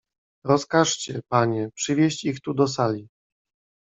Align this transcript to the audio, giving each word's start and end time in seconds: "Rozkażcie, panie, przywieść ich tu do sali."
"Rozkażcie, 0.45 1.21
panie, 1.29 1.69
przywieść 1.75 2.23
ich 2.25 2.41
tu 2.41 2.53
do 2.53 2.67
sali." 2.67 3.09